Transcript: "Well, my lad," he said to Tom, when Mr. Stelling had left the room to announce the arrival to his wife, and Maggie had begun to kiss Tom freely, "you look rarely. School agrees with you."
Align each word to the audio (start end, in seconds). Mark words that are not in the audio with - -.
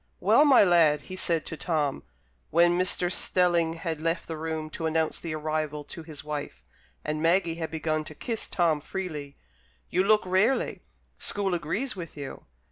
"Well, 0.19 0.45
my 0.45 0.63
lad," 0.63 1.01
he 1.01 1.15
said 1.15 1.45
to 1.45 1.55
Tom, 1.55 2.01
when 2.49 2.75
Mr. 2.75 3.11
Stelling 3.11 3.73
had 3.73 4.01
left 4.01 4.25
the 4.25 4.35
room 4.35 4.71
to 4.71 4.87
announce 4.87 5.19
the 5.19 5.35
arrival 5.35 5.83
to 5.83 6.01
his 6.01 6.23
wife, 6.23 6.63
and 7.05 7.21
Maggie 7.21 7.53
had 7.61 7.69
begun 7.69 8.03
to 8.05 8.15
kiss 8.15 8.47
Tom 8.47 8.81
freely, 8.81 9.35
"you 9.91 10.03
look 10.03 10.23
rarely. 10.25 10.81
School 11.19 11.53
agrees 11.53 11.95
with 11.95 12.17
you." 12.17 12.45